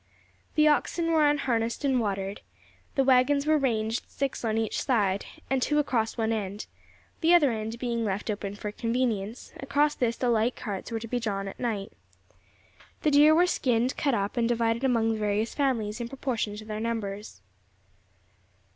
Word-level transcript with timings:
The 0.55 0.67
oxen 0.67 1.11
were 1.11 1.29
unharnessed 1.29 1.85
and 1.85 1.99
watered, 1.99 2.41
the 2.95 3.03
waggons 3.03 3.45
were 3.45 3.59
ranged 3.59 4.09
six 4.09 4.43
on 4.43 4.57
each 4.57 4.81
side, 4.81 5.27
and 5.47 5.61
two 5.61 5.77
across 5.77 6.17
one 6.17 6.31
end, 6.33 6.65
the 7.19 7.35
other 7.35 7.51
end 7.51 7.77
being 7.77 8.03
left 8.03 8.31
open 8.31 8.55
for 8.55 8.71
convenience; 8.71 9.53
across 9.59 9.93
this 9.93 10.17
the 10.17 10.31
light 10.31 10.55
carts 10.55 10.91
were 10.91 10.97
to 10.99 11.07
be 11.07 11.19
drawn 11.19 11.47
at 11.47 11.59
night. 11.59 11.91
The 13.03 13.11
deer 13.11 13.35
were 13.35 13.45
skinned, 13.45 13.95
cut 13.95 14.15
up, 14.15 14.37
and 14.37 14.49
divided 14.49 14.83
among 14.83 15.09
the 15.11 15.19
various 15.19 15.53
families 15.53 16.01
in 16.01 16.09
proportion 16.09 16.55
to 16.55 16.65
their 16.65 16.79
numbers. 16.79 17.43